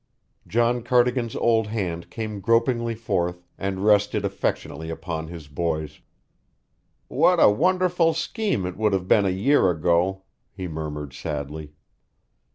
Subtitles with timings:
[0.47, 6.01] John Cardigan's old hand came gropingly forth and rested affectionately upon his boy's.
[7.07, 11.73] "What a wonderful scheme it would have been a year ago," he murmured sadly.